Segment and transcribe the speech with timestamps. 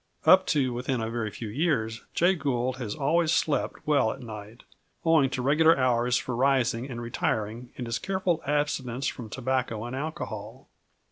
[0.25, 4.63] Up to within a very few years Jay Gould has always slept well at night,
[5.05, 9.95] owing to regular hours for rising and retiring and his careful abstinence from tobacco and
[9.95, 10.69] alcohol.